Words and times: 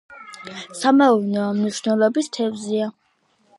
სამეურნეო 0.79 1.45
მნიშვნელობის 1.59 2.33
თევზია. 2.39 2.91